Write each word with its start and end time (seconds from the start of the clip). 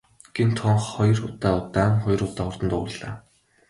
Гэнэт 0.35 0.57
хонх 0.63 0.83
хоёр 0.95 1.17
удаа 1.27 1.55
удаан, 1.61 1.93
хоёр 2.03 2.21
удаа 2.29 2.45
хурдан 2.47 2.69
дуугарлаа. 2.71 3.13